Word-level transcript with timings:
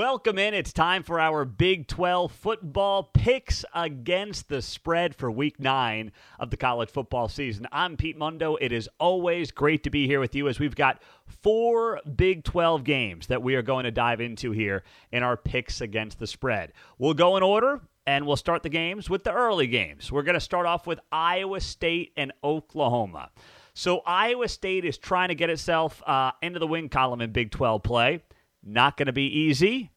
Welcome 0.00 0.38
in. 0.38 0.54
It's 0.54 0.72
time 0.72 1.02
for 1.02 1.18
our 1.18 1.44
Big 1.44 1.88
12 1.88 2.30
football 2.30 3.10
picks 3.12 3.64
against 3.74 4.48
the 4.48 4.62
spread 4.62 5.12
for 5.12 5.28
week 5.28 5.58
nine 5.58 6.12
of 6.38 6.50
the 6.50 6.56
college 6.56 6.88
football 6.88 7.26
season. 7.26 7.66
I'm 7.72 7.96
Pete 7.96 8.16
Mundo. 8.16 8.54
It 8.60 8.70
is 8.70 8.88
always 9.00 9.50
great 9.50 9.82
to 9.82 9.90
be 9.90 10.06
here 10.06 10.20
with 10.20 10.36
you 10.36 10.46
as 10.46 10.60
we've 10.60 10.76
got 10.76 11.02
four 11.26 12.00
Big 12.14 12.44
12 12.44 12.84
games 12.84 13.26
that 13.26 13.42
we 13.42 13.56
are 13.56 13.62
going 13.62 13.86
to 13.86 13.90
dive 13.90 14.20
into 14.20 14.52
here 14.52 14.84
in 15.10 15.24
our 15.24 15.36
picks 15.36 15.80
against 15.80 16.20
the 16.20 16.28
spread. 16.28 16.74
We'll 16.98 17.14
go 17.14 17.36
in 17.36 17.42
order 17.42 17.80
and 18.06 18.24
we'll 18.24 18.36
start 18.36 18.62
the 18.62 18.68
games 18.68 19.10
with 19.10 19.24
the 19.24 19.32
early 19.32 19.66
games. 19.66 20.12
We're 20.12 20.22
going 20.22 20.34
to 20.34 20.40
start 20.40 20.66
off 20.66 20.86
with 20.86 21.00
Iowa 21.10 21.60
State 21.60 22.12
and 22.16 22.32
Oklahoma. 22.44 23.30
So 23.74 24.02
Iowa 24.06 24.46
State 24.46 24.84
is 24.84 24.96
trying 24.96 25.30
to 25.30 25.34
get 25.34 25.50
itself 25.50 26.04
uh, 26.06 26.30
into 26.40 26.60
the 26.60 26.68
win 26.68 26.88
column 26.88 27.20
in 27.20 27.32
Big 27.32 27.50
12 27.50 27.82
play. 27.82 28.22
Not 28.62 28.96
going 28.96 29.06
to 29.06 29.12
be 29.12 29.26
easy. 29.26 29.90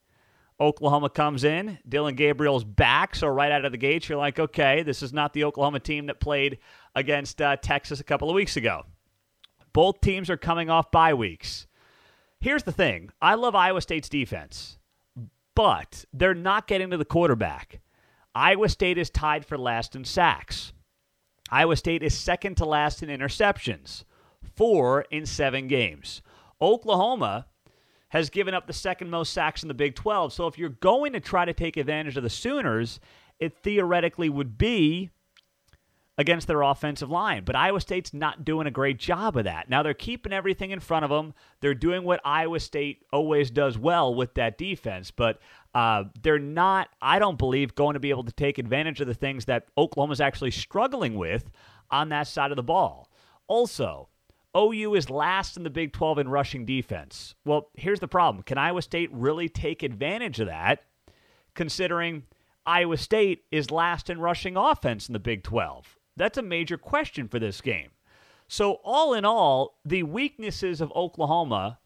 Oklahoma 0.60 1.10
comes 1.10 1.44
in. 1.44 1.78
Dillon 1.88 2.14
Gabriel's 2.14 2.64
back. 2.64 3.14
So, 3.16 3.26
right 3.26 3.50
out 3.50 3.64
of 3.64 3.72
the 3.72 3.78
gates, 3.78 4.08
you're 4.08 4.18
like, 4.18 4.38
okay, 4.38 4.82
this 4.82 5.02
is 5.02 5.12
not 5.12 5.32
the 5.32 5.44
Oklahoma 5.44 5.80
team 5.80 6.06
that 6.06 6.20
played 6.20 6.58
against 6.94 7.42
uh, 7.42 7.56
Texas 7.56 8.00
a 8.00 8.04
couple 8.04 8.30
of 8.30 8.34
weeks 8.34 8.56
ago. 8.56 8.84
Both 9.72 10.00
teams 10.00 10.30
are 10.30 10.36
coming 10.36 10.70
off 10.70 10.90
bye 10.90 11.14
weeks. 11.14 11.66
Here's 12.40 12.64
the 12.64 12.72
thing 12.72 13.10
I 13.20 13.34
love 13.34 13.54
Iowa 13.54 13.80
State's 13.80 14.08
defense, 14.08 14.78
but 15.54 16.04
they're 16.12 16.34
not 16.34 16.66
getting 16.66 16.90
to 16.90 16.96
the 16.96 17.04
quarterback. 17.04 17.80
Iowa 18.34 18.68
State 18.68 18.98
is 18.98 19.10
tied 19.10 19.44
for 19.44 19.58
last 19.58 19.94
in 19.94 20.04
sacks. 20.04 20.72
Iowa 21.50 21.76
State 21.76 22.02
is 22.02 22.16
second 22.16 22.56
to 22.56 22.64
last 22.64 23.02
in 23.02 23.08
interceptions, 23.08 24.04
four 24.56 25.02
in 25.10 25.26
seven 25.26 25.68
games. 25.68 26.22
Oklahoma 26.60 27.46
has 28.12 28.28
given 28.28 28.52
up 28.52 28.66
the 28.66 28.74
second 28.74 29.08
most 29.08 29.32
sacks 29.32 29.62
in 29.62 29.68
the 29.68 29.74
Big 29.74 29.94
12. 29.94 30.34
So 30.34 30.46
if 30.46 30.58
you're 30.58 30.68
going 30.68 31.14
to 31.14 31.20
try 31.20 31.46
to 31.46 31.54
take 31.54 31.78
advantage 31.78 32.18
of 32.18 32.22
the 32.22 32.28
Sooners, 32.28 33.00
it 33.40 33.56
theoretically 33.62 34.28
would 34.28 34.58
be 34.58 35.08
against 36.18 36.46
their 36.46 36.60
offensive 36.60 37.10
line. 37.10 37.42
But 37.42 37.56
Iowa 37.56 37.80
State's 37.80 38.12
not 38.12 38.44
doing 38.44 38.66
a 38.66 38.70
great 38.70 38.98
job 38.98 39.38
of 39.38 39.44
that. 39.44 39.70
Now 39.70 39.82
they're 39.82 39.94
keeping 39.94 40.30
everything 40.30 40.72
in 40.72 40.80
front 40.80 41.06
of 41.06 41.10
them. 41.10 41.32
They're 41.60 41.72
doing 41.72 42.04
what 42.04 42.20
Iowa 42.22 42.60
State 42.60 43.02
always 43.14 43.50
does 43.50 43.78
well 43.78 44.14
with 44.14 44.34
that 44.34 44.58
defense, 44.58 45.10
but 45.10 45.40
uh, 45.74 46.04
they're 46.20 46.38
not, 46.38 46.90
I 47.00 47.18
don't 47.18 47.38
believe, 47.38 47.74
going 47.74 47.94
to 47.94 48.00
be 48.00 48.10
able 48.10 48.24
to 48.24 48.32
take 48.32 48.58
advantage 48.58 49.00
of 49.00 49.06
the 49.06 49.14
things 49.14 49.46
that 49.46 49.68
Oklahoma's 49.78 50.20
actually 50.20 50.50
struggling 50.50 51.14
with 51.14 51.50
on 51.90 52.10
that 52.10 52.28
side 52.28 52.52
of 52.52 52.56
the 52.56 52.62
ball. 52.62 53.08
Also, 53.48 54.10
OU 54.56 54.94
is 54.94 55.10
last 55.10 55.56
in 55.56 55.62
the 55.62 55.70
Big 55.70 55.92
12 55.92 56.18
in 56.18 56.28
rushing 56.28 56.64
defense. 56.64 57.34
Well, 57.44 57.70
here's 57.74 58.00
the 58.00 58.08
problem. 58.08 58.42
Can 58.42 58.58
Iowa 58.58 58.82
State 58.82 59.10
really 59.12 59.48
take 59.48 59.82
advantage 59.82 60.40
of 60.40 60.48
that, 60.48 60.84
considering 61.54 62.24
Iowa 62.66 62.96
State 62.96 63.44
is 63.50 63.70
last 63.70 64.10
in 64.10 64.20
rushing 64.20 64.56
offense 64.56 65.08
in 65.08 65.14
the 65.14 65.18
Big 65.18 65.42
12? 65.42 65.98
That's 66.16 66.38
a 66.38 66.42
major 66.42 66.76
question 66.76 67.28
for 67.28 67.38
this 67.38 67.60
game. 67.60 67.90
So, 68.48 68.80
all 68.84 69.14
in 69.14 69.24
all, 69.24 69.78
the 69.84 70.02
weaknesses 70.02 70.82
of 70.82 70.92
Oklahoma 70.94 71.78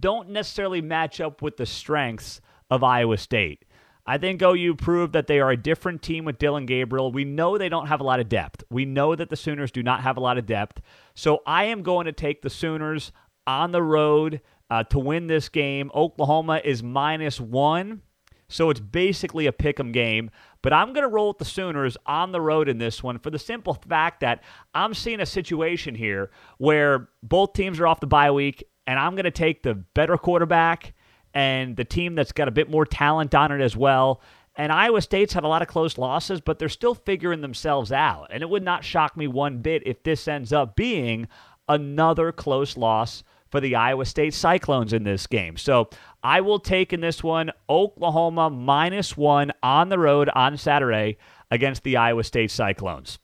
don't 0.00 0.30
necessarily 0.30 0.80
match 0.80 1.20
up 1.20 1.42
with 1.42 1.58
the 1.58 1.66
strengths 1.66 2.40
of 2.70 2.82
Iowa 2.82 3.18
State. 3.18 3.64
I 4.08 4.16
think 4.16 4.40
OU 4.40 4.76
proved 4.76 5.12
that 5.12 5.26
they 5.26 5.38
are 5.38 5.50
a 5.50 5.56
different 5.56 6.00
team 6.00 6.24
with 6.24 6.38
Dillon 6.38 6.64
Gabriel. 6.64 7.12
We 7.12 7.26
know 7.26 7.58
they 7.58 7.68
don't 7.68 7.88
have 7.88 8.00
a 8.00 8.04
lot 8.04 8.20
of 8.20 8.30
depth. 8.30 8.64
We 8.70 8.86
know 8.86 9.14
that 9.14 9.28
the 9.28 9.36
Sooners 9.36 9.70
do 9.70 9.82
not 9.82 10.00
have 10.00 10.16
a 10.16 10.20
lot 10.20 10.38
of 10.38 10.46
depth. 10.46 10.80
So 11.14 11.42
I 11.46 11.64
am 11.64 11.82
going 11.82 12.06
to 12.06 12.12
take 12.12 12.40
the 12.40 12.48
Sooners 12.48 13.12
on 13.46 13.70
the 13.70 13.82
road 13.82 14.40
uh, 14.70 14.84
to 14.84 14.98
win 14.98 15.26
this 15.26 15.50
game. 15.50 15.90
Oklahoma 15.94 16.62
is 16.64 16.82
minus 16.82 17.38
one. 17.38 18.00
So 18.48 18.70
it's 18.70 18.80
basically 18.80 19.44
a 19.44 19.52
pick 19.52 19.78
'em 19.78 19.92
game. 19.92 20.30
But 20.62 20.72
I'm 20.72 20.94
going 20.94 21.04
to 21.04 21.14
roll 21.14 21.28
with 21.28 21.38
the 21.38 21.44
Sooners 21.44 21.98
on 22.06 22.32
the 22.32 22.40
road 22.40 22.70
in 22.70 22.78
this 22.78 23.02
one 23.02 23.18
for 23.18 23.28
the 23.28 23.38
simple 23.38 23.74
fact 23.74 24.20
that 24.20 24.42
I'm 24.72 24.94
seeing 24.94 25.20
a 25.20 25.26
situation 25.26 25.94
here 25.94 26.30
where 26.56 27.10
both 27.22 27.52
teams 27.52 27.78
are 27.78 27.86
off 27.86 28.00
the 28.00 28.06
bye 28.06 28.30
week, 28.30 28.64
and 28.86 28.98
I'm 28.98 29.16
going 29.16 29.24
to 29.24 29.30
take 29.30 29.64
the 29.64 29.74
better 29.74 30.16
quarterback 30.16 30.94
and 31.38 31.76
the 31.76 31.84
team 31.84 32.16
that's 32.16 32.32
got 32.32 32.48
a 32.48 32.50
bit 32.50 32.68
more 32.68 32.84
talent 32.84 33.32
on 33.32 33.52
it 33.52 33.60
as 33.60 33.76
well. 33.76 34.20
And 34.56 34.72
Iowa 34.72 35.00
State's 35.00 35.32
had 35.32 35.44
a 35.44 35.48
lot 35.48 35.62
of 35.62 35.68
close 35.68 35.96
losses, 35.96 36.40
but 36.40 36.58
they're 36.58 36.68
still 36.68 36.96
figuring 36.96 37.42
themselves 37.42 37.92
out. 37.92 38.26
And 38.30 38.42
it 38.42 38.50
would 38.50 38.64
not 38.64 38.82
shock 38.82 39.16
me 39.16 39.28
one 39.28 39.58
bit 39.58 39.84
if 39.86 40.02
this 40.02 40.26
ends 40.26 40.52
up 40.52 40.74
being 40.74 41.28
another 41.68 42.32
close 42.32 42.76
loss 42.76 43.22
for 43.52 43.60
the 43.60 43.76
Iowa 43.76 44.04
State 44.04 44.34
Cyclones 44.34 44.92
in 44.92 45.04
this 45.04 45.28
game. 45.28 45.56
So 45.56 45.90
I 46.24 46.40
will 46.40 46.58
take 46.58 46.92
in 46.92 47.02
this 47.02 47.22
one 47.22 47.52
Oklahoma 47.70 48.50
minus 48.50 49.16
one 49.16 49.52
on 49.62 49.90
the 49.90 49.98
road 50.00 50.28
on 50.34 50.56
Saturday 50.56 51.18
against 51.52 51.84
the 51.84 51.98
Iowa 51.98 52.24
State 52.24 52.50
Cyclones. 52.50 53.20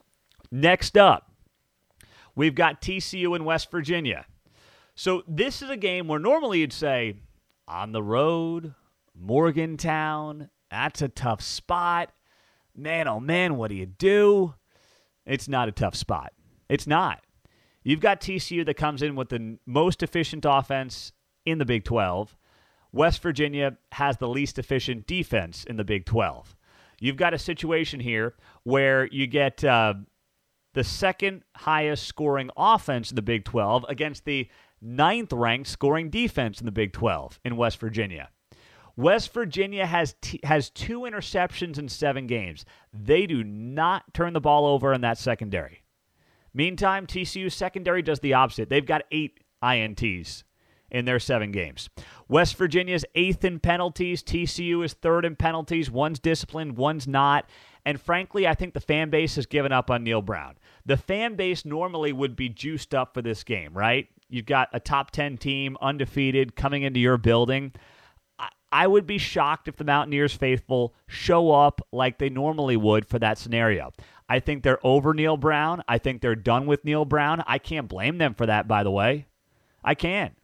Next 0.52 0.96
up, 0.96 1.32
we've 2.36 2.54
got 2.54 2.80
TCU 2.80 3.34
in 3.34 3.44
West 3.44 3.72
Virginia. 3.72 4.24
So 4.94 5.24
this 5.26 5.62
is 5.62 5.68
a 5.68 5.76
game 5.76 6.06
where 6.06 6.20
normally 6.20 6.60
you'd 6.60 6.72
say, 6.72 7.16
on 7.66 7.92
the 7.92 8.02
road, 8.02 8.74
Morgantown. 9.14 10.50
That's 10.70 11.02
a 11.02 11.08
tough 11.08 11.42
spot. 11.42 12.10
Man, 12.76 13.06
oh 13.08 13.20
man, 13.20 13.56
what 13.56 13.68
do 13.68 13.76
you 13.76 13.86
do? 13.86 14.54
It's 15.26 15.48
not 15.48 15.68
a 15.68 15.72
tough 15.72 15.94
spot. 15.94 16.32
It's 16.68 16.86
not. 16.86 17.22
You've 17.82 18.00
got 18.00 18.20
TCU 18.20 18.64
that 18.66 18.74
comes 18.74 19.02
in 19.02 19.14
with 19.14 19.28
the 19.28 19.58
most 19.66 20.02
efficient 20.02 20.44
offense 20.48 21.12
in 21.44 21.58
the 21.58 21.64
Big 21.64 21.84
12. 21.84 22.36
West 22.92 23.22
Virginia 23.22 23.76
has 23.92 24.16
the 24.16 24.28
least 24.28 24.58
efficient 24.58 25.06
defense 25.06 25.64
in 25.64 25.76
the 25.76 25.84
Big 25.84 26.06
12. 26.06 26.56
You've 27.00 27.16
got 27.16 27.34
a 27.34 27.38
situation 27.38 28.00
here 28.00 28.34
where 28.62 29.06
you 29.06 29.26
get 29.26 29.62
uh, 29.64 29.94
the 30.72 30.84
second 30.84 31.42
highest 31.56 32.06
scoring 32.06 32.50
offense 32.56 33.10
in 33.10 33.16
the 33.16 33.22
Big 33.22 33.44
12 33.44 33.84
against 33.88 34.24
the 34.24 34.48
ninth 34.84 35.32
ranked 35.32 35.68
scoring 35.68 36.10
defense 36.10 36.60
in 36.60 36.66
the 36.66 36.72
Big 36.72 36.92
12 36.92 37.40
in 37.44 37.56
West 37.56 37.78
Virginia. 37.78 38.28
West 38.96 39.32
Virginia 39.32 39.86
has 39.86 40.14
t- 40.20 40.38
has 40.44 40.70
two 40.70 41.00
interceptions 41.00 41.78
in 41.78 41.88
seven 41.88 42.28
games. 42.28 42.64
They 42.92 43.26
do 43.26 43.42
not 43.42 44.14
turn 44.14 44.34
the 44.34 44.40
ball 44.40 44.66
over 44.66 44.92
in 44.92 45.00
that 45.00 45.18
secondary. 45.18 45.82
Meantime, 46.52 47.06
TCU 47.06 47.50
secondary 47.50 48.02
does 48.02 48.20
the 48.20 48.34
opposite. 48.34 48.68
They've 48.68 48.86
got 48.86 49.02
eight 49.10 49.40
INTs 49.62 50.44
in 50.90 51.06
their 51.06 51.18
seven 51.18 51.50
games. 51.50 51.90
West 52.28 52.56
Virginia's 52.56 53.04
eighth 53.16 53.44
in 53.44 53.58
penalties. 53.58 54.22
TCU 54.22 54.84
is 54.84 54.92
third 54.92 55.24
in 55.24 55.34
penalties. 55.34 55.90
One's 55.90 56.20
disciplined, 56.20 56.76
one's 56.76 57.08
not. 57.08 57.50
And 57.84 58.00
frankly, 58.00 58.46
I 58.46 58.54
think 58.54 58.74
the 58.74 58.80
fan 58.80 59.10
base 59.10 59.34
has 59.34 59.46
given 59.46 59.72
up 59.72 59.90
on 59.90 60.04
Neal 60.04 60.22
Brown. 60.22 60.54
The 60.86 60.96
fan 60.96 61.36
base 61.36 61.64
normally 61.64 62.12
would 62.12 62.36
be 62.36 62.48
juiced 62.48 62.94
up 62.94 63.14
for 63.14 63.22
this 63.22 63.42
game, 63.42 63.72
right? 63.72 64.08
You've 64.28 64.46
got 64.46 64.68
a 64.72 64.80
top 64.80 65.10
10 65.10 65.38
team, 65.38 65.76
undefeated, 65.80 66.56
coming 66.56 66.82
into 66.82 67.00
your 67.00 67.16
building. 67.16 67.72
I 68.74 68.88
would 68.88 69.06
be 69.06 69.18
shocked 69.18 69.68
if 69.68 69.76
the 69.76 69.84
Mountaineers 69.84 70.34
faithful 70.34 70.94
show 71.06 71.52
up 71.52 71.80
like 71.92 72.18
they 72.18 72.28
normally 72.28 72.76
would 72.76 73.06
for 73.06 73.20
that 73.20 73.38
scenario. 73.38 73.92
I 74.28 74.40
think 74.40 74.64
they're 74.64 74.84
over 74.84 75.14
Neal 75.14 75.36
Brown. 75.36 75.84
I 75.86 75.98
think 75.98 76.20
they're 76.20 76.34
done 76.34 76.66
with 76.66 76.84
Neal 76.84 77.04
Brown. 77.04 77.44
I 77.46 77.58
can't 77.58 77.86
blame 77.86 78.18
them 78.18 78.34
for 78.34 78.46
that, 78.46 78.66
by 78.66 78.82
the 78.82 78.90
way. 78.90 79.26
I 79.84 79.94
can't. 79.94 80.34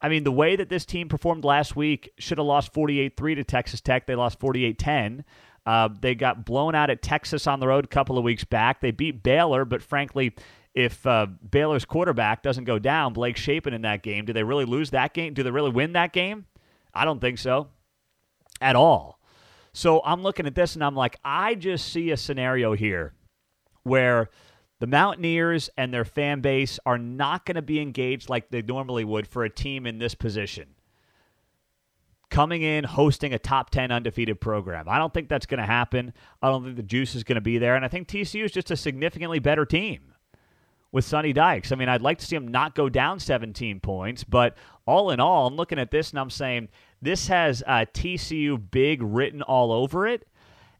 I 0.00 0.08
mean, 0.08 0.24
the 0.24 0.32
way 0.32 0.56
that 0.56 0.68
this 0.68 0.84
team 0.84 1.08
performed 1.08 1.44
last 1.44 1.76
week 1.76 2.10
should 2.18 2.38
have 2.38 2.46
lost 2.46 2.72
48 2.72 3.16
3 3.16 3.34
to 3.36 3.44
Texas 3.44 3.80
Tech. 3.80 4.06
They 4.06 4.16
lost 4.16 4.40
48 4.40 4.76
10. 4.76 5.24
Uh, 5.68 5.90
they 6.00 6.14
got 6.14 6.46
blown 6.46 6.74
out 6.74 6.88
at 6.88 7.02
Texas 7.02 7.46
on 7.46 7.60
the 7.60 7.68
road 7.68 7.84
a 7.84 7.88
couple 7.88 8.16
of 8.16 8.24
weeks 8.24 8.42
back. 8.42 8.80
They 8.80 8.90
beat 8.90 9.22
Baylor, 9.22 9.66
but 9.66 9.82
frankly, 9.82 10.34
if 10.72 11.06
uh, 11.06 11.26
Baylor's 11.50 11.84
quarterback 11.84 12.42
doesn't 12.42 12.64
go 12.64 12.78
down, 12.78 13.12
Blake 13.12 13.36
Shapen 13.36 13.74
in 13.74 13.82
that 13.82 14.02
game, 14.02 14.24
do 14.24 14.32
they 14.32 14.42
really 14.42 14.64
lose 14.64 14.88
that 14.92 15.12
game? 15.12 15.34
Do 15.34 15.42
they 15.42 15.50
really 15.50 15.70
win 15.70 15.92
that 15.92 16.14
game? 16.14 16.46
I 16.94 17.04
don't 17.04 17.20
think 17.20 17.36
so 17.36 17.68
at 18.62 18.76
all. 18.76 19.20
So 19.74 20.00
I'm 20.06 20.22
looking 20.22 20.46
at 20.46 20.54
this 20.54 20.74
and 20.74 20.82
I'm 20.82 20.94
like, 20.94 21.18
I 21.22 21.54
just 21.54 21.92
see 21.92 22.12
a 22.12 22.16
scenario 22.16 22.72
here 22.72 23.12
where 23.82 24.30
the 24.80 24.86
Mountaineers 24.86 25.68
and 25.76 25.92
their 25.92 26.06
fan 26.06 26.40
base 26.40 26.80
are 26.86 26.96
not 26.96 27.44
going 27.44 27.56
to 27.56 27.62
be 27.62 27.78
engaged 27.78 28.30
like 28.30 28.48
they 28.48 28.62
normally 28.62 29.04
would 29.04 29.26
for 29.26 29.44
a 29.44 29.50
team 29.50 29.86
in 29.86 29.98
this 29.98 30.14
position. 30.14 30.76
Coming 32.30 32.62
in, 32.62 32.84
hosting 32.84 33.32
a 33.32 33.38
top 33.38 33.70
10 33.70 33.90
undefeated 33.90 34.40
program. 34.40 34.88
I 34.88 34.98
don't 34.98 35.14
think 35.14 35.28
that's 35.28 35.46
going 35.46 35.60
to 35.60 35.66
happen. 35.66 36.12
I 36.42 36.48
don't 36.48 36.62
think 36.62 36.76
the 36.76 36.82
juice 36.82 37.14
is 37.14 37.24
going 37.24 37.36
to 37.36 37.40
be 37.40 37.58
there. 37.58 37.74
And 37.74 37.84
I 37.84 37.88
think 37.88 38.06
TCU 38.06 38.44
is 38.44 38.52
just 38.52 38.70
a 38.70 38.76
significantly 38.76 39.38
better 39.38 39.64
team 39.64 40.12
with 40.92 41.04
Sonny 41.04 41.32
Dykes. 41.32 41.72
I 41.72 41.76
mean, 41.76 41.88
I'd 41.88 42.02
like 42.02 42.18
to 42.18 42.26
see 42.26 42.36
him 42.36 42.48
not 42.48 42.74
go 42.74 42.88
down 42.88 43.20
17 43.20 43.80
points, 43.80 44.24
but 44.24 44.56
all 44.86 45.10
in 45.10 45.20
all, 45.20 45.46
I'm 45.46 45.56
looking 45.56 45.78
at 45.78 45.90
this 45.90 46.10
and 46.10 46.18
I'm 46.18 46.30
saying 46.30 46.68
this 47.02 47.28
has 47.28 47.62
uh, 47.66 47.84
TCU 47.92 48.62
big 48.70 49.02
written 49.02 49.42
all 49.42 49.72
over 49.72 50.06
it. 50.06 50.26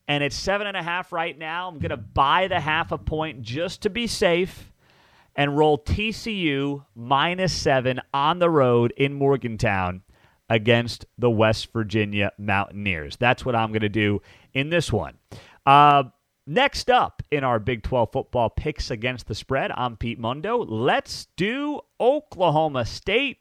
And 0.06 0.25
it's 0.25 0.37
seven 0.37 0.67
and 0.67 0.77
a 0.77 0.83
half 0.83 1.12
right 1.12 1.37
now. 1.37 1.69
I'm 1.69 1.79
going 1.79 1.91
to 1.91 1.99
buy 1.99 2.49
the 2.49 2.61
half 2.61 2.93
a 2.93 2.99
point 2.99 3.43
just 3.43 3.83
to 3.83 3.91
be 3.91 4.06
safe 4.06 4.73
and 5.37 5.56
roll 5.56 5.79
TCU 5.79 6.85
minus 6.97 7.53
seven 7.53 8.01
on 8.15 8.39
the 8.39 8.49
road 8.49 8.93
in 8.97 9.12
Morgantown 9.12 10.03
against 10.49 11.06
the 11.19 11.31
West 11.31 11.73
Virginia 11.73 12.33
Mountaineers. 12.39 13.17
That's 13.17 13.45
what 13.45 13.55
I'm 13.55 13.71
going 13.71 13.81
to 13.83 13.89
do 13.89 14.23
in 14.55 14.71
this 14.71 14.93
one. 14.93 15.15
Uh, 15.67 16.05
next 16.47 16.91
up 16.91 17.23
in 17.31 17.45
our 17.45 17.59
Big 17.59 17.83
12 17.83 18.12
football 18.12 18.50
picks 18.50 18.91
against 18.91 19.27
the 19.27 19.35
spread, 19.35 19.71
I'm 19.73 19.97
Pete 19.97 20.19
Mundo. 20.19 20.59
Let's 20.59 21.27
do 21.37 21.81
Oklahoma 22.00 22.87
State 22.87 23.39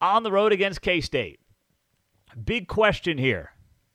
on 0.00 0.22
the 0.22 0.32
road 0.32 0.52
against 0.52 0.82
K 0.82 1.00
State. 1.00 1.40
Big 2.44 2.68
question 2.68 3.18
here. 3.18 3.52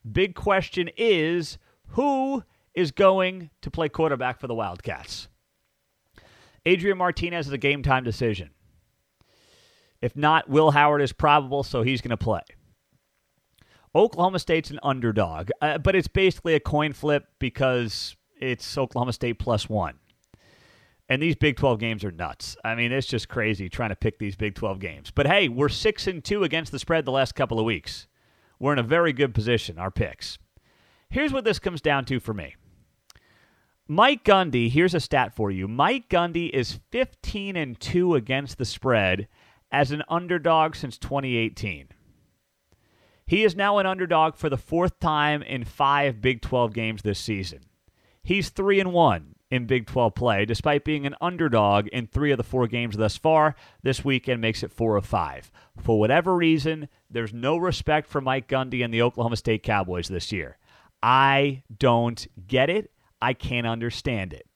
Big 0.09 0.35
question 0.35 0.89
is 0.97 1.57
who 1.89 2.43
is 2.73 2.91
going 2.91 3.49
to 3.61 3.71
play 3.71 3.89
quarterback 3.89 4.39
for 4.39 4.47
the 4.47 4.55
Wildcats? 4.55 5.27
Adrian 6.65 6.97
Martinez 6.97 7.47
is 7.47 7.53
a 7.53 7.57
game 7.57 7.83
time 7.83 8.03
decision. 8.03 8.49
If 10.03 10.17
not, 10.17 10.49
Will 10.49 10.71
Howard 10.71 11.01
is 11.01 11.13
probable, 11.13 11.63
so 11.63 11.81
he's 11.81 12.01
going 12.01 12.09
to 12.09 12.17
play. 12.17 12.41
Oklahoma 13.95 14.37
State's 14.37 14.69
an 14.69 14.81
underdog, 14.83 15.49
uh, 15.61 15.77
but 15.77 15.95
it's 15.95 16.09
basically 16.09 16.55
a 16.55 16.59
coin 16.59 16.91
flip 16.91 17.23
because 17.39 18.17
it's 18.37 18.77
Oklahoma 18.77 19.13
State 19.13 19.39
plus 19.39 19.69
one. 19.69 19.99
And 21.07 21.21
these 21.21 21.37
Big 21.37 21.55
12 21.55 21.79
games 21.79 22.03
are 22.03 22.11
nuts. 22.11 22.57
I 22.65 22.75
mean, 22.75 22.91
it's 22.91 23.07
just 23.07 23.29
crazy 23.29 23.69
trying 23.69 23.91
to 23.91 23.95
pick 23.95 24.19
these 24.19 24.35
Big 24.35 24.55
12 24.55 24.79
games. 24.79 25.09
But 25.09 25.25
hey, 25.25 25.47
we're 25.47 25.69
6 25.69 26.07
and 26.07 26.21
2 26.21 26.43
against 26.43 26.73
the 26.73 26.79
spread 26.79 27.05
the 27.05 27.11
last 27.11 27.33
couple 27.33 27.57
of 27.57 27.65
weeks. 27.65 28.07
We're 28.59 28.73
in 28.73 28.79
a 28.79 28.83
very 28.83 29.13
good 29.13 29.33
position, 29.33 29.79
our 29.79 29.91
picks. 29.91 30.37
Here's 31.09 31.31
what 31.31 31.45
this 31.45 31.59
comes 31.59 31.79
down 31.79 32.03
to 32.05 32.19
for 32.19 32.33
me. 32.33 32.57
Mike 33.87 34.25
Gundy, 34.25 34.69
here's 34.69 34.93
a 34.93 34.99
stat 34.99 35.33
for 35.33 35.49
you. 35.49 35.69
Mike 35.69 36.09
Gundy 36.09 36.49
is 36.49 36.81
15 36.91 37.55
and 37.55 37.79
2 37.79 38.15
against 38.15 38.57
the 38.57 38.65
spread 38.65 39.29
as 39.73 39.91
an 39.91 40.03
underdog 40.07 40.75
since 40.75 40.99
2018. 40.99 41.89
He 43.25 43.43
is 43.43 43.55
now 43.55 43.79
an 43.79 43.87
underdog 43.87 44.35
for 44.35 44.47
the 44.47 44.57
fourth 44.57 44.99
time 44.99 45.41
in 45.41 45.65
5 45.65 46.21
Big 46.21 46.41
12 46.41 46.73
games 46.73 47.01
this 47.01 47.19
season. 47.19 47.61
He's 48.21 48.49
3 48.49 48.79
and 48.79 48.93
1 48.93 49.35
in 49.49 49.65
Big 49.65 49.87
12 49.87 50.13
play 50.13 50.45
despite 50.45 50.85
being 50.85 51.05
an 51.07 51.15
underdog 51.19 51.87
in 51.87 52.05
3 52.05 52.31
of 52.31 52.37
the 52.37 52.43
4 52.43 52.67
games 52.67 52.95
thus 52.95 53.17
far. 53.17 53.55
This 53.81 54.05
weekend 54.05 54.39
makes 54.41 54.61
it 54.61 54.71
4 54.71 54.97
of 54.97 55.05
5. 55.05 55.51
For 55.81 55.99
whatever 55.99 56.35
reason, 56.35 56.87
there's 57.09 57.33
no 57.33 57.57
respect 57.57 58.07
for 58.07 58.21
Mike 58.21 58.47
Gundy 58.47 58.83
and 58.83 58.93
the 58.93 59.01
Oklahoma 59.01 59.37
State 59.37 59.63
Cowboys 59.63 60.07
this 60.07 60.31
year. 60.31 60.57
I 61.01 61.63
don't 61.75 62.27
get 62.47 62.69
it. 62.69 62.91
I 63.21 63.33
can't 63.33 63.67
understand 63.67 64.33
it. 64.33 64.47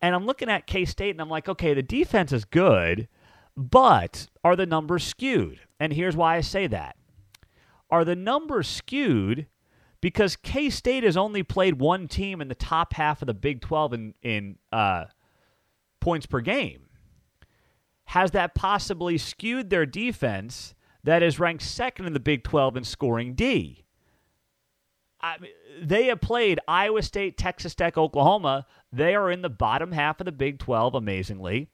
And 0.00 0.14
I'm 0.14 0.26
looking 0.26 0.50
at 0.50 0.66
K 0.66 0.84
State 0.84 1.10
and 1.10 1.20
I'm 1.20 1.30
like, 1.30 1.48
okay, 1.48 1.74
the 1.74 1.82
defense 1.82 2.30
is 2.30 2.44
good, 2.44 3.08
but 3.56 4.28
are 4.44 4.56
the 4.56 4.66
numbers 4.66 5.04
skewed? 5.04 5.60
And 5.80 5.92
here's 5.92 6.16
why 6.16 6.36
I 6.36 6.40
say 6.40 6.66
that. 6.66 6.96
Are 7.90 8.04
the 8.04 8.16
numbers 8.16 8.68
skewed 8.68 9.46
because 10.00 10.36
K 10.36 10.70
State 10.70 11.04
has 11.04 11.16
only 11.16 11.42
played 11.42 11.78
one 11.78 12.08
team 12.08 12.40
in 12.40 12.48
the 12.48 12.54
top 12.54 12.92
half 12.94 13.22
of 13.22 13.26
the 13.26 13.34
Big 13.34 13.60
12 13.60 13.92
in, 13.92 14.14
in 14.22 14.58
uh, 14.72 15.04
points 16.00 16.26
per 16.26 16.40
game? 16.40 16.86
Has 18.06 18.32
that 18.32 18.54
possibly 18.54 19.18
skewed 19.18 19.70
their 19.70 19.86
defense 19.86 20.74
that 21.02 21.22
is 21.22 21.40
ranked 21.40 21.62
second 21.62 22.06
in 22.06 22.12
the 22.12 22.20
Big 22.20 22.44
12 22.44 22.76
in 22.76 22.84
scoring 22.84 23.34
D? 23.34 23.84
I 25.20 25.36
they 25.80 26.06
have 26.06 26.20
played 26.20 26.60
Iowa 26.68 27.02
State, 27.02 27.36
Texas 27.36 27.74
Tech, 27.74 27.98
Oklahoma. 27.98 28.66
They 28.92 29.14
are 29.14 29.30
in 29.30 29.42
the 29.42 29.50
bottom 29.50 29.92
half 29.92 30.20
of 30.20 30.24
the 30.24 30.32
Big 30.32 30.58
12, 30.58 30.94
amazingly, 30.94 31.68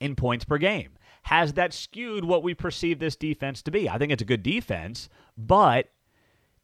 in 0.00 0.16
points 0.16 0.44
per 0.44 0.58
game. 0.58 0.90
Has 1.24 1.52
that 1.52 1.72
skewed 1.72 2.24
what 2.24 2.42
we 2.42 2.54
perceive 2.54 2.98
this 2.98 3.16
defense 3.16 3.62
to 3.62 3.70
be? 3.70 3.88
I 3.88 3.98
think 3.98 4.10
it's 4.10 4.22
a 4.22 4.26
good 4.26 4.42
defense, 4.42 5.08
but 5.36 5.90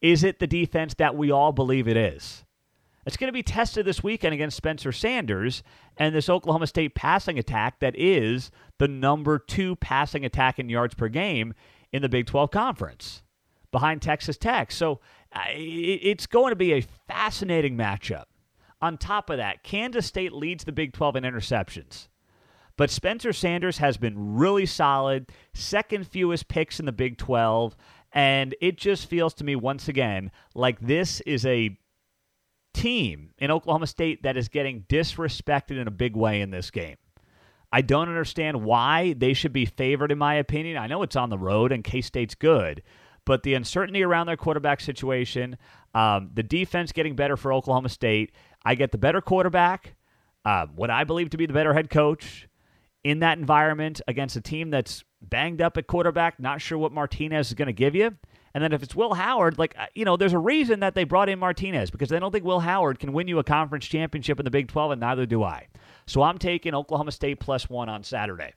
is 0.00 0.24
it 0.24 0.38
the 0.38 0.46
defense 0.46 0.94
that 0.94 1.16
we 1.16 1.30
all 1.30 1.52
believe 1.52 1.86
it 1.86 1.96
is? 1.96 2.44
It's 3.04 3.16
going 3.16 3.28
to 3.28 3.32
be 3.32 3.42
tested 3.42 3.86
this 3.86 4.02
weekend 4.02 4.34
against 4.34 4.56
Spencer 4.56 4.90
Sanders 4.90 5.62
and 5.96 6.14
this 6.14 6.28
Oklahoma 6.28 6.66
State 6.66 6.96
passing 6.96 7.38
attack 7.38 7.78
that 7.78 7.94
is 7.96 8.50
the 8.78 8.88
number 8.88 9.38
two 9.38 9.76
passing 9.76 10.24
attack 10.24 10.58
in 10.58 10.68
yards 10.68 10.94
per 10.94 11.08
game 11.08 11.54
in 11.92 12.02
the 12.02 12.08
Big 12.08 12.26
12 12.26 12.50
Conference 12.50 13.22
behind 13.70 14.02
Texas 14.02 14.36
Tech. 14.36 14.72
So 14.72 15.00
it's 15.32 16.26
going 16.26 16.50
to 16.50 16.56
be 16.56 16.72
a 16.72 16.80
fascinating 17.06 17.76
matchup. 17.76 18.24
On 18.82 18.98
top 18.98 19.30
of 19.30 19.36
that, 19.36 19.62
Kansas 19.62 20.06
State 20.06 20.32
leads 20.32 20.64
the 20.64 20.72
Big 20.72 20.92
12 20.92 21.16
in 21.16 21.24
interceptions. 21.24 22.08
But 22.76 22.90
Spencer 22.90 23.32
Sanders 23.32 23.78
has 23.78 23.96
been 23.96 24.37
really 24.37 24.67
solid, 24.67 25.32
second 25.55 26.06
fewest 26.06 26.49
picks 26.49 26.78
in 26.78 26.87
the 26.87 26.93
Big 26.93 27.17
12, 27.17 27.75
and 28.12 28.55
it 28.61 28.76
just 28.76 29.08
feels 29.08 29.32
to 29.34 29.44
me 29.44 29.56
once 29.56 29.88
again 29.88 30.31
like 30.55 30.81
this 30.81 31.20
is 31.23 31.46
a 31.46 31.78
team 32.75 33.31
in 33.38 33.50
Oklahoma 33.50 33.87
State 33.87 34.23
that 34.23 34.37
is 34.37 34.49
getting 34.49 34.84
disrespected 34.88 35.81
in 35.81 35.88
a 35.88 35.90
big 35.90 36.14
way 36.14 36.43
in 36.43 36.50
this 36.50 36.70
game. 36.70 36.96
I 37.73 37.81
don't 37.81 38.08
understand 38.08 38.62
why 38.62 39.14
they 39.14 39.32
should 39.32 39.52
be 39.52 39.64
favored, 39.64 40.12
in 40.12 40.19
my 40.19 40.34
opinion. 40.34 40.76
I 40.76 40.87
know 40.87 41.02
it's 41.02 41.17
on 41.17 41.31
the 41.31 41.38
road 41.38 41.72
and 41.72 41.82
K 41.82 42.02
State's 42.02 42.34
good, 42.34 42.82
but 43.25 43.43
the 43.43 43.55
uncertainty 43.55 44.02
around 44.02 44.26
their 44.26 44.37
quarterback 44.37 44.81
situation, 44.81 45.56
um, 45.94 46.31
the 46.34 46.43
defense 46.43 46.93
getting 46.93 47.17
better 47.17 47.37
for 47.37 47.52
Oklahoma 47.52 47.88
State, 47.88 48.32
I 48.64 48.75
get 48.75 48.93
the 48.93 48.99
better 48.99 49.20
quarterback, 49.20 49.94
uh, 50.44 50.67
what 50.75 50.90
I 50.90 51.05
believe 51.05 51.31
to 51.31 51.37
be 51.38 51.46
the 51.46 51.55
better 51.55 51.75
head 51.75 51.90
coach 51.90 52.46
in 53.06 53.20
that 53.20 53.38
environment 53.38 54.00
against 54.08 54.35
a 54.35 54.41
team 54.41 54.69
that's 54.69 55.05
banged 55.23 55.62
up 55.62 55.76
at 55.76 55.87
quarterback, 55.87 56.41
not 56.41 56.61
sure 56.61 56.76
what 56.76 56.91
Martinez 56.91 57.47
is 57.47 57.55
going 57.55 57.67
to 57.67 57.73
give 57.73 57.94
you. 57.94 58.17
And 58.53 58.64
then 58.64 58.73
if 58.73 58.82
it's 58.82 58.97
Will 58.97 59.14
Howard, 59.14 59.58
like, 59.58 59.76
uh, 59.79 59.87
you 59.94 60.05
know, 60.05 60.17
there's 60.17 60.32
a 60.32 60.41
reason 60.41 60.81
that 60.81 60.97
they 60.97 61.05
brought 61.05 61.29
in 61.29 61.38
Martinez 61.38 61.88
because 61.88 62.08
they 62.08 62.19
don't 62.19 62.32
think 62.32 62.44
Will 62.44 62.58
Howard 62.58 62.99
can 62.99 63.12
win 63.12 63.29
you 63.29 63.38
a 63.38 63.44
conference 63.44 63.87
championship 63.87 64.41
in 64.41 64.44
the 64.44 64.50
Big 64.50 64.67
12, 64.67 64.91
and 64.91 65.00
neither 65.00 65.25
do 65.25 65.44
I. 65.44 65.69
So 66.06 66.23
I'm 66.23 66.37
taking 66.37 66.75
Oklahoma 66.75 67.12
State 67.12 67.38
plus 67.38 67.70
one 67.70 67.88
on 67.88 68.03
Saturday. 68.03 68.55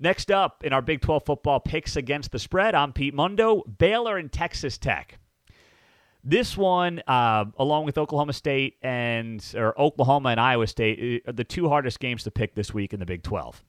Next 0.00 0.32
up 0.32 0.64
in 0.64 0.72
our 0.72 0.82
Big 0.82 1.00
12 1.00 1.24
football 1.24 1.60
picks 1.60 1.94
against 1.94 2.32
the 2.32 2.40
spread, 2.40 2.74
I'm 2.74 2.92
Pete 2.92 3.14
Mundo, 3.14 3.62
Baylor 3.62 4.16
and 4.16 4.32
Texas 4.32 4.76
Tech. 4.76 5.20
This 6.28 6.58
one, 6.58 7.00
uh, 7.06 7.46
along 7.56 7.86
with 7.86 7.96
Oklahoma 7.96 8.34
State 8.34 8.76
and 8.82 9.42
or 9.56 9.80
Oklahoma 9.80 10.28
and 10.28 10.38
Iowa 10.38 10.66
State, 10.66 11.22
are 11.26 11.32
the 11.32 11.42
two 11.42 11.70
hardest 11.70 12.00
games 12.00 12.22
to 12.24 12.30
pick 12.30 12.54
this 12.54 12.74
week 12.74 12.92
in 12.92 13.00
the 13.00 13.06
Big 13.06 13.22
12. 13.22 13.64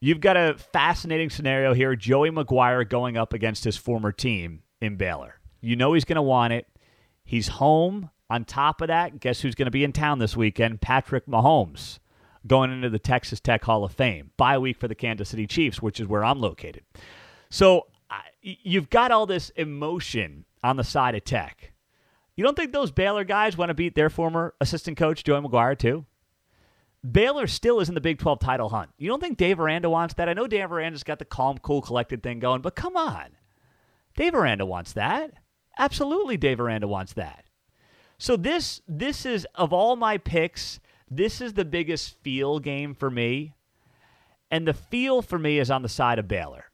You've 0.00 0.20
got 0.20 0.36
a 0.36 0.56
fascinating 0.58 1.30
scenario 1.30 1.72
here. 1.72 1.96
Joey 1.96 2.30
McGuire 2.30 2.86
going 2.86 3.16
up 3.16 3.32
against 3.32 3.64
his 3.64 3.74
former 3.74 4.12
team 4.12 4.64
in 4.82 4.96
Baylor. 4.96 5.40
You 5.62 5.76
know 5.76 5.94
he's 5.94 6.04
going 6.04 6.16
to 6.16 6.22
want 6.22 6.52
it. 6.52 6.66
He's 7.24 7.48
home. 7.48 8.10
On 8.28 8.44
top 8.44 8.82
of 8.82 8.88
that, 8.88 9.18
guess 9.18 9.40
who's 9.40 9.54
going 9.54 9.64
to 9.64 9.70
be 9.70 9.84
in 9.84 9.94
town 9.94 10.18
this 10.18 10.36
weekend? 10.36 10.82
Patrick 10.82 11.24
Mahomes 11.24 12.00
going 12.46 12.70
into 12.70 12.90
the 12.90 12.98
Texas 12.98 13.40
Tech 13.40 13.64
Hall 13.64 13.82
of 13.82 13.92
Fame. 13.92 14.32
Bye 14.36 14.58
week 14.58 14.76
for 14.76 14.88
the 14.88 14.94
Kansas 14.94 15.30
City 15.30 15.46
Chiefs, 15.46 15.80
which 15.80 16.00
is 16.00 16.06
where 16.06 16.22
I'm 16.22 16.38
located. 16.38 16.82
So 17.48 17.86
you've 18.42 18.90
got 18.90 19.10
all 19.10 19.24
this 19.24 19.48
emotion 19.56 20.44
on 20.62 20.76
the 20.76 20.84
side 20.84 21.14
of 21.14 21.24
Tech. 21.24 21.72
You 22.36 22.44
don't 22.44 22.56
think 22.56 22.72
those 22.72 22.92
Baylor 22.92 23.24
guys 23.24 23.56
want 23.56 23.70
to 23.70 23.74
beat 23.74 23.94
their 23.94 24.10
former 24.10 24.54
assistant 24.60 24.96
coach, 24.96 25.24
Joey 25.24 25.40
McGuire, 25.40 25.76
too? 25.76 26.06
Baylor 27.08 27.46
still 27.46 27.80
is 27.80 27.88
in 27.88 27.94
the 27.94 28.00
Big 28.00 28.18
12 28.18 28.40
title 28.40 28.68
hunt. 28.68 28.90
You 28.98 29.08
don't 29.08 29.20
think 29.20 29.38
Dave 29.38 29.60
Aranda 29.60 29.88
wants 29.88 30.14
that? 30.14 30.28
I 30.28 30.34
know 30.34 30.46
Dave 30.46 30.72
Aranda's 30.72 31.04
got 31.04 31.18
the 31.18 31.24
calm, 31.24 31.58
cool, 31.58 31.82
collected 31.82 32.22
thing 32.22 32.38
going, 32.38 32.60
but 32.60 32.74
come 32.76 32.96
on. 32.96 33.36
Dave 34.16 34.34
Aranda 34.34 34.66
wants 34.66 34.92
that. 34.94 35.32
Absolutely, 35.78 36.36
Dave 36.36 36.60
Aranda 36.60 36.88
wants 36.88 37.12
that. 37.12 37.44
So 38.18 38.36
this 38.36 38.82
this 38.88 39.24
is 39.24 39.46
of 39.54 39.72
all 39.72 39.94
my 39.94 40.18
picks, 40.18 40.80
this 41.08 41.40
is 41.40 41.52
the 41.52 41.64
biggest 41.64 42.20
feel 42.20 42.58
game 42.58 42.94
for 42.94 43.10
me. 43.10 43.54
And 44.50 44.66
the 44.66 44.74
feel 44.74 45.22
for 45.22 45.38
me 45.38 45.58
is 45.58 45.70
on 45.70 45.82
the 45.82 45.88
side 45.88 46.18
of 46.18 46.26
Baylor. 46.26 46.64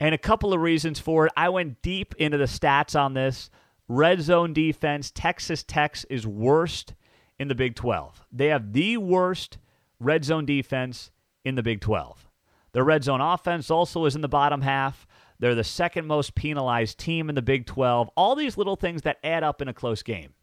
And 0.00 0.14
a 0.14 0.18
couple 0.18 0.52
of 0.52 0.60
reasons 0.60 0.98
for 0.98 1.26
it. 1.26 1.32
I 1.36 1.48
went 1.48 1.82
deep 1.82 2.14
into 2.18 2.36
the 2.36 2.44
stats 2.44 2.98
on 2.98 3.14
this. 3.14 3.50
Red 3.86 4.20
zone 4.22 4.52
defense, 4.52 5.10
Texas 5.10 5.62
Tech 5.62 5.96
is 6.08 6.26
worst 6.26 6.94
in 7.38 7.48
the 7.48 7.54
Big 7.54 7.74
12. 7.74 8.24
They 8.32 8.48
have 8.48 8.72
the 8.72 8.96
worst 8.96 9.58
red 10.00 10.24
zone 10.24 10.46
defense 10.46 11.10
in 11.44 11.54
the 11.54 11.62
Big 11.62 11.80
12. 11.80 12.28
Their 12.72 12.84
red 12.84 13.04
zone 13.04 13.20
offense 13.20 13.70
also 13.70 14.04
is 14.06 14.16
in 14.16 14.22
the 14.22 14.28
bottom 14.28 14.62
half. 14.62 15.06
They're 15.38 15.54
the 15.54 15.64
second 15.64 16.06
most 16.06 16.34
penalized 16.34 16.98
team 16.98 17.28
in 17.28 17.34
the 17.34 17.42
Big 17.42 17.66
12. 17.66 18.10
All 18.16 18.34
these 18.34 18.56
little 18.56 18.76
things 18.76 19.02
that 19.02 19.18
add 19.22 19.44
up 19.44 19.60
in 19.60 19.68
a 19.68 19.74
close 19.74 20.02
game. 20.02 20.34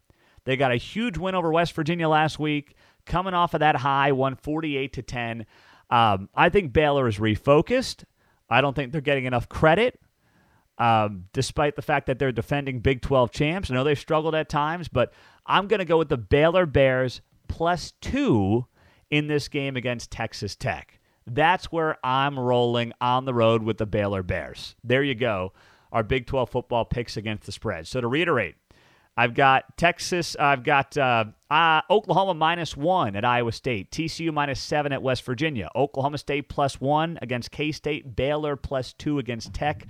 They 0.44 0.56
got 0.56 0.72
a 0.72 0.76
huge 0.76 1.18
win 1.18 1.34
over 1.34 1.50
West 1.52 1.72
Virginia 1.72 2.08
last 2.08 2.38
week 2.38 2.74
coming 3.06 3.34
off 3.34 3.54
of 3.54 3.60
that 3.60 3.76
high, 3.76 4.12
won 4.12 4.36
48 4.36 4.92
to 4.94 5.02
10. 5.02 5.46
Um, 5.90 6.28
I 6.34 6.48
think 6.48 6.72
Baylor 6.72 7.08
is 7.08 7.18
refocused. 7.18 8.04
I 8.52 8.60
don't 8.60 8.74
think 8.74 8.92
they're 8.92 9.00
getting 9.00 9.24
enough 9.24 9.48
credit, 9.48 10.00
um, 10.78 11.24
despite 11.32 11.76
the 11.76 11.82
fact 11.82 12.06
that 12.06 12.18
they're 12.18 12.32
defending 12.32 12.80
Big 12.80 13.02
12 13.02 13.30
champs. 13.30 13.70
I 13.70 13.74
know 13.74 13.84
they've 13.84 13.98
struggled 13.98 14.34
at 14.34 14.48
times, 14.48 14.88
but 14.88 15.12
I'm 15.46 15.66
going 15.66 15.78
to 15.78 15.84
go 15.84 15.98
with 15.98 16.08
the 16.08 16.16
Baylor 16.16 16.66
Bears 16.66 17.20
plus 17.48 17.92
two 18.00 18.66
in 19.10 19.26
this 19.26 19.48
game 19.48 19.76
against 19.76 20.10
Texas 20.10 20.56
Tech. 20.56 20.98
That's 21.26 21.66
where 21.66 21.98
I'm 22.04 22.38
rolling 22.38 22.92
on 23.00 23.24
the 23.24 23.34
road 23.34 23.62
with 23.62 23.78
the 23.78 23.86
Baylor 23.86 24.22
Bears. 24.22 24.74
There 24.82 25.02
you 25.02 25.14
go. 25.14 25.52
Our 25.92 26.02
Big 26.02 26.26
12 26.26 26.48
football 26.50 26.84
picks 26.84 27.16
against 27.16 27.44
the 27.44 27.52
spread. 27.52 27.86
So 27.86 28.00
to 28.00 28.08
reiterate, 28.08 28.56
I've 29.16 29.34
got 29.34 29.76
Texas. 29.76 30.36
I've 30.38 30.64
got 30.64 30.96
uh, 30.96 31.26
uh, 31.50 31.82
Oklahoma 31.90 32.34
minus 32.34 32.76
one 32.76 33.14
at 33.14 33.24
Iowa 33.24 33.52
State. 33.52 33.90
TCU 33.90 34.32
minus 34.32 34.60
seven 34.60 34.92
at 34.92 35.02
West 35.02 35.24
Virginia. 35.24 35.68
Oklahoma 35.76 36.18
State 36.18 36.48
plus 36.48 36.80
one 36.80 37.18
against 37.20 37.50
K 37.50 37.72
State. 37.72 38.16
Baylor 38.16 38.56
plus 38.56 38.94
two 38.94 39.18
against 39.18 39.52
Tech. 39.52 39.86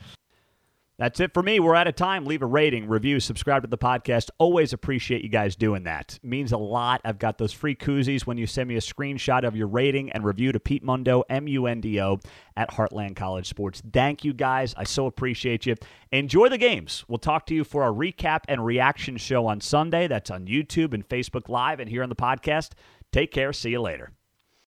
That's 1.02 1.18
it 1.18 1.34
for 1.34 1.42
me. 1.42 1.58
We're 1.58 1.74
out 1.74 1.88
of 1.88 1.96
time. 1.96 2.26
Leave 2.26 2.42
a 2.42 2.46
rating, 2.46 2.86
review, 2.86 3.18
subscribe 3.18 3.62
to 3.62 3.68
the 3.68 3.76
podcast. 3.76 4.30
Always 4.38 4.72
appreciate 4.72 5.24
you 5.24 5.28
guys 5.28 5.56
doing 5.56 5.82
that. 5.82 6.20
It 6.22 6.28
means 6.28 6.52
a 6.52 6.56
lot. 6.56 7.00
I've 7.04 7.18
got 7.18 7.38
those 7.38 7.52
free 7.52 7.74
koozies 7.74 8.24
when 8.24 8.38
you 8.38 8.46
send 8.46 8.68
me 8.68 8.76
a 8.76 8.80
screenshot 8.80 9.42
of 9.42 9.56
your 9.56 9.66
rating 9.66 10.12
and 10.12 10.24
review 10.24 10.52
to 10.52 10.60
Pete 10.60 10.84
Mundo, 10.84 11.24
M 11.28 11.48
U 11.48 11.66
N 11.66 11.80
D 11.80 12.00
O, 12.00 12.20
at 12.56 12.70
Heartland 12.70 13.16
College 13.16 13.48
Sports. 13.48 13.82
Thank 13.92 14.22
you 14.22 14.32
guys. 14.32 14.76
I 14.76 14.84
so 14.84 15.06
appreciate 15.06 15.66
you. 15.66 15.74
Enjoy 16.12 16.48
the 16.48 16.56
games. 16.56 17.04
We'll 17.08 17.18
talk 17.18 17.46
to 17.46 17.54
you 17.56 17.64
for 17.64 17.82
our 17.82 17.90
recap 17.90 18.42
and 18.46 18.64
reaction 18.64 19.16
show 19.16 19.48
on 19.48 19.60
Sunday. 19.60 20.06
That's 20.06 20.30
on 20.30 20.46
YouTube 20.46 20.94
and 20.94 21.08
Facebook 21.08 21.48
Live 21.48 21.80
and 21.80 21.90
here 21.90 22.04
on 22.04 22.10
the 22.10 22.14
podcast. 22.14 22.74
Take 23.10 23.32
care. 23.32 23.52
See 23.52 23.70
you 23.70 23.80
later. 23.80 24.12